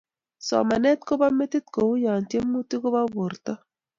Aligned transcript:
somanet 0.47 0.99
kobo 1.07 1.27
metit 1.37 1.65
kou 1.75 1.91
ya 2.03 2.13
tyemutik 2.29 2.81
kobo 2.83 3.01
borto 3.15 3.53